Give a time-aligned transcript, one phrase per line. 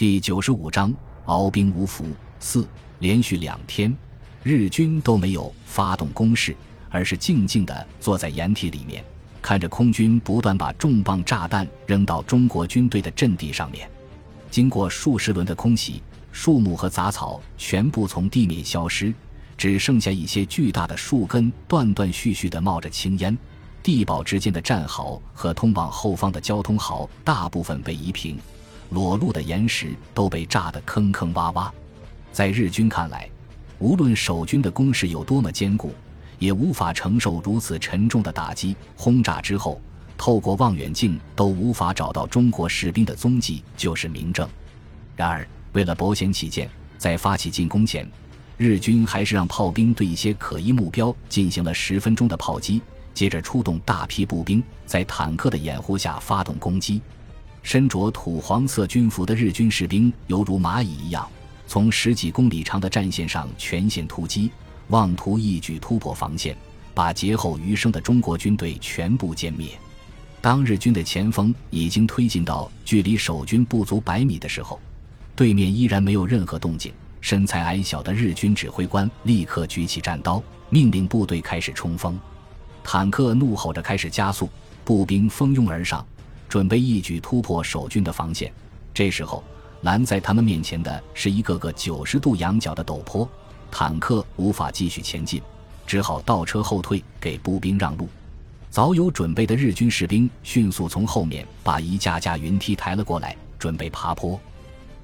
[0.00, 0.90] 第九十五章
[1.26, 2.06] 鏖兵无福。
[2.38, 2.66] 四
[3.00, 3.94] 连续两天，
[4.42, 6.56] 日军都没有发动攻势，
[6.88, 9.04] 而是静静地坐在掩体里面，
[9.42, 13.86] 看着空军不断把重磅炸弹扔到中国军队的阵地上面。
[14.50, 19.12] 经过数十轮的空袭，树木和杂草全部从地面消失，
[19.58, 23.36] 只剩下一些巨大的树根断断续续地冒着青烟。
[23.82, 28.38] 地堡之间的战壕和通往后方的交通壕大部分被夷平。
[28.90, 31.70] 裸露的岩石都被炸得坑坑洼洼，
[32.32, 33.28] 在日军看来，
[33.78, 35.94] 无论守军的攻势有多么坚固，
[36.38, 38.74] 也无法承受如此沉重的打击。
[38.96, 39.80] 轰炸之后，
[40.18, 44.48] 透过望远镜都无法找到中国士兵的踪迹，就是明证。
[45.14, 48.06] 然而，为了保险起见，在发起进攻前，
[48.56, 52.82] 日军还是让炮兵对一些可疑目标进行了十分钟的炮击，
[53.14, 57.00] 接着出动大批步兵，在坦克的掩护下发动攻击。
[57.62, 61.28] 身着土黄色军服的日军士兵犹如蚂蚁一样，
[61.66, 64.50] 从十几公里长的战线上全线突击，
[64.88, 66.56] 妄图一举突破防线，
[66.94, 69.70] 把劫后余生的中国军队全部歼灭。
[70.40, 74.80] 当日军的前锋已经推进到距离守军不足百米的时候，
[75.36, 76.92] 对面依然没有任何动静。
[77.20, 82.18] 身材矮小的日军指挥官立刻举起战刀，命令部队开始冲锋。
[82.82, 84.48] 坦克怒吼着开始加速，
[84.82, 86.04] 步兵蜂拥而上。
[86.50, 88.52] 准备一举突破守军的防线，
[88.92, 89.40] 这时候
[89.82, 93.26] 拦在他们面前的是一个个九十度仰角的陡坡，
[93.70, 95.40] 坦克无法继续前进，
[95.86, 98.08] 只好倒车后退，给步兵让路。
[98.68, 104.38] 早有准备的日军士兵迅速从后面把一架架云梯抬了过来，准备爬坡。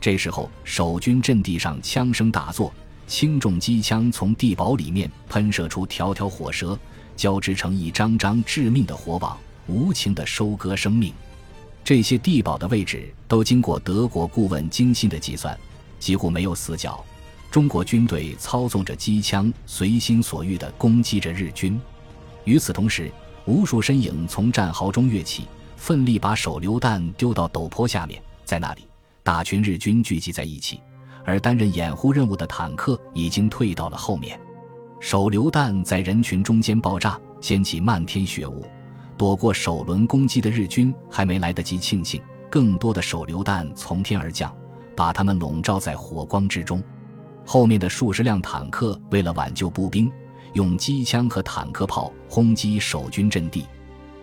[0.00, 2.72] 这时候守军阵地上枪声大作，
[3.06, 6.78] 轻重机枪从地堡里面喷射出条条火舌，
[7.14, 11.12] 交织成一张张致命的火网，无情地收割生命。
[11.84, 15.56] 这些地堡的位置都经过德国顾问精心的计算，
[15.98, 17.04] 几乎没有死角。
[17.50, 21.78] 中国军队操纵着机枪，随心所欲地攻击着日军。
[22.44, 23.12] 与此同时，
[23.44, 25.46] 无数身影从战壕中跃起，
[25.76, 28.20] 奋力把手榴弹丢到陡坡下面。
[28.46, 28.88] 在那里，
[29.22, 30.80] 大群日军聚集在一起，
[31.22, 34.40] 而担任掩护任务的坦克已经退到了后面。
[35.00, 38.64] 手榴弹在人群中间爆炸，掀起漫天血雾。
[39.16, 42.20] 躲过首轮攻击的日军还没来得及庆幸，
[42.50, 44.54] 更多的手榴弹从天而降，
[44.96, 46.82] 把他们笼罩在火光之中。
[47.46, 50.10] 后面的数十辆坦克为了挽救步兵，
[50.54, 53.66] 用机枪和坦克炮轰击守军阵地。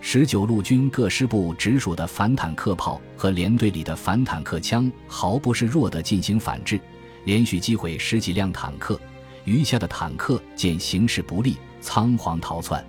[0.00, 6.78] 十九路军各师部直属的反坦克炮和连队里的反坦克枪毫不示弱地进行反制，
[7.24, 9.00] 连续击毁十几辆坦克。
[9.44, 12.84] 余下的坦克见形势不利，仓皇逃窜。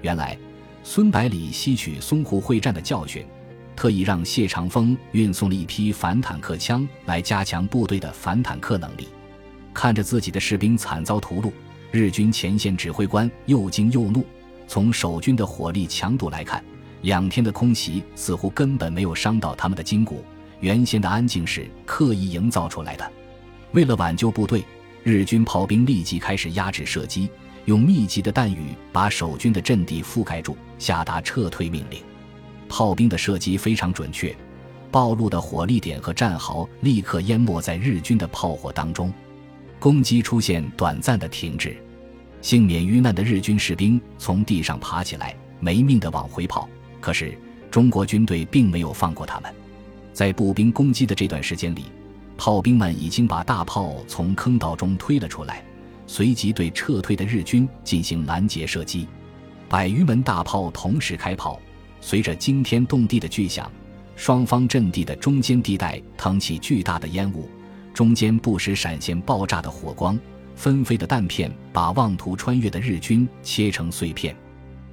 [0.00, 0.38] 原来。
[0.88, 3.26] 孙百里吸取淞沪会战的教训，
[3.74, 9.08] 特意让谢长风运送了一批反坦克枪来加强部队的反坦克能力。
[9.74, 11.50] 看着自己的士兵惨遭屠戮，
[11.90, 14.24] 日军前线指挥官又惊又怒。
[14.68, 16.64] 从守军的火力强度来看，
[17.02, 20.24] 两天的空袭似乎根本没有伤到他们的筋骨。
[20.60, 23.12] 原先的安静是刻意营造出来的。
[23.72, 24.64] 为了挽救部队，
[25.02, 27.28] 日军炮兵立即开始压制射击。
[27.66, 32.00] 用密集的弹雨把守军的阵地覆盖住，下达撤退命令。
[32.68, 34.34] 炮兵的射击非常准确，
[34.90, 39.12] 暴露的火力点和战壕立刻淹没在日军的炮火当中，
[39.78, 41.76] 攻击出现短暂的停滞。
[42.40, 46.68] 幸免于难的日军士兵从地上爬起来，没命地往回跑。
[47.00, 47.36] 可是
[47.70, 49.52] 中国军队并没有放过他们，
[50.12, 51.86] 在步兵攻击的这段时间里，
[52.36, 55.64] 炮兵们已经把大炮从坑道中推了出来。
[56.06, 59.06] 随即对撤退的日军进行拦截射击，
[59.68, 61.60] 百余门大炮同时开炮，
[62.00, 63.70] 随着惊天动地的巨响，
[64.14, 67.48] 双方阵地的中间地带腾起巨大的烟雾，
[67.92, 70.18] 中间不时闪现爆炸的火光，
[70.54, 74.34] 纷飞的弹片把妄图穿越的日军切成碎片。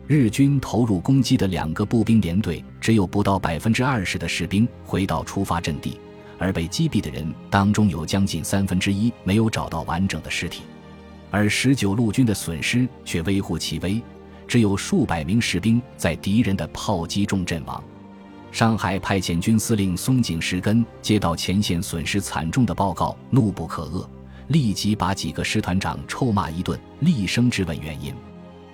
[0.08, 5.98] 日军投入攻击的两个步兵连队只有不到百分之二十的士兵回到出发阵地，
[6.38, 10.64] 而被击毙的人当中有将近三分之一没有找到完整的尸体。
[11.34, 14.00] 而十九路军的损失却微乎其微，
[14.48, 17.84] 只有数百名士兵在敌人的炮击中阵亡。
[18.52, 24.08] 上海派遣军司令松井石根接到前线损失惨重的报告，怒不可遏，
[24.50, 28.14] 立即把几个师团长臭骂一顿，厉声质问原因。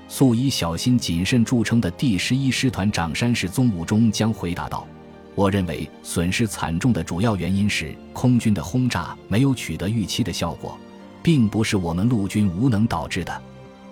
[0.09, 4.85] 素以小心谨慎著称的第十一师团长山市宗武中将回答道
[5.33, 10.77] ：“我认为损失惨重的主要原因是空军的轰炸没有取得预期的效果。”
[11.21, 13.41] 并不是我们陆军无能导致的。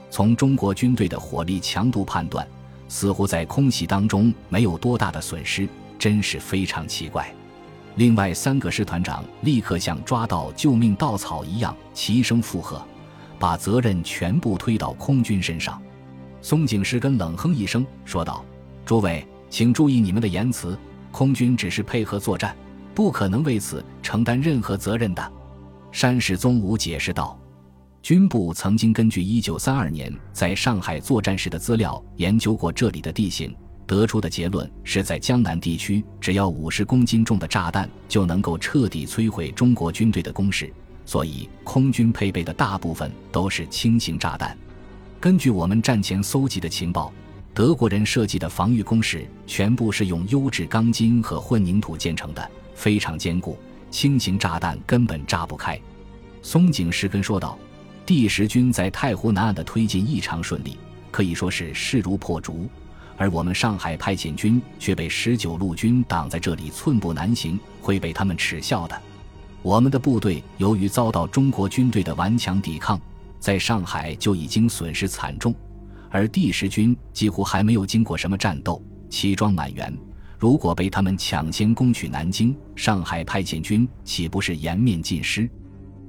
[0.10, 2.48] 从中国军队的火力强度判断，
[2.88, 5.68] 似乎在空袭当中没有多大的损失，
[6.00, 7.32] 真是非常奇怪。
[7.96, 12.82] 另外三个师团长立刻像抓到救命稻草一样齐声附和，
[13.38, 15.82] 把责任全部推到空军身上。
[16.42, 18.46] 松井石根冷哼一声说道
[18.86, 20.78] ：“诸位，请注意你们的言辞。
[21.12, 22.56] 空军只是配合作战，
[22.94, 25.32] 不可能为此承担任何责任的。”
[25.98, 27.36] 山市宗武解释道
[28.04, 33.52] ：“军部曾经根据1932年在上海作战时的资料研究过这里的地形。”
[33.88, 40.72] 得出的结论是在江南地区，只要五十公斤重的炸弹就能够彻底摧毁中国军队的攻势，
[41.04, 44.56] 所以空军配备的大部分都是轻型炸弹。
[45.20, 47.12] 根据我们战前搜集的情报，
[47.56, 53.58] 德国人设计的防御工事全部是用优质钢筋和混凝土建成的，非常坚固，
[53.98, 55.76] 轻型炸弹根本炸不开。
[56.44, 57.58] 松井石根说道
[58.06, 60.78] ：“第十军在太湖南岸的推进异常顺利，
[61.10, 62.70] 可以说是势如破竹。”
[63.18, 68.96] 而我们上海派遣军却被十九路军挡在这里，寸步难行，会被他们耻笑的。
[69.64, 73.02] 我们的部队由于遭到中国军队的顽强抵抗，
[73.40, 75.56] 在上海就已经损失惨重，
[76.12, 78.80] 而第十军几乎还没有经过什么战斗，
[79.10, 79.92] 齐装满员。
[80.38, 85.50] 如果被他们抢先攻取南京，上海派遣军岂不是颜面尽失？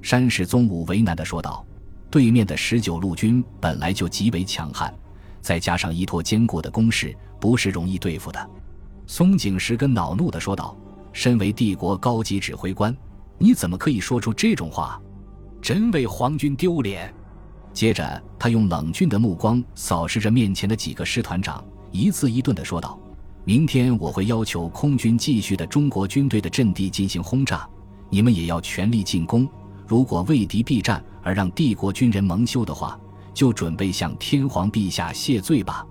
[0.01, 1.65] 山市宗武为难地说道
[2.11, 4.93] ：“对面的十九路军本来就极为强悍。”
[5.41, 8.49] 再加上依托坚固的工事，不是容易对付的。
[9.07, 10.77] 松井石根恼怒地说道
[11.11, 12.95] ：“身为帝国高级指挥官，
[13.37, 15.01] 你怎么可以说出这种话？
[15.61, 17.11] 真为皇军丢脸！”
[17.73, 22.99] 接着，他用冷峻的目光扫视着面前的几个师团长，一字一顿地说道
[23.49, 27.67] ：“明天我会要求空军继续的中国军队的阵地进行轰炸，
[28.07, 29.49] 你们也要全力进攻。
[29.87, 32.95] 如果畏敌避战而让帝国军人蒙羞的话，”
[33.33, 35.83] 就准备向天皇陛下谢罪吧。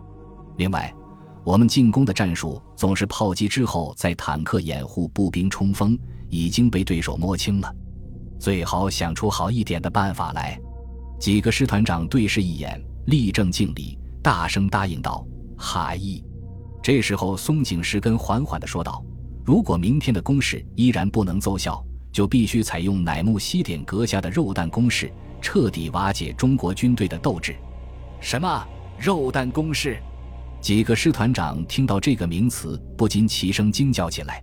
[0.57, 0.95] 另外，
[1.43, 7.75] 我们进攻的战术总是炮击之后再坦克掩护步兵冲锋，已经被对手摸清了。
[8.39, 10.57] 最好想出好一点的办法来。
[11.19, 15.27] 几个师团长对视一眼，立正敬礼，大声答应道
[15.59, 16.23] ：“哈意。”
[16.83, 19.05] 这时候，松井石根缓缓地说道
[19.45, 27.55] ：“如果明天的攻势依然不能奏效，就必须采用乃木希典阁下的肉弹攻势。”彻底瓦解中国军队的斗志。
[28.21, 28.67] 什么
[28.99, 30.03] 肉弹攻势？
[30.61, 34.43] 几个师团长听到这个名词，不禁齐声惊叫起来。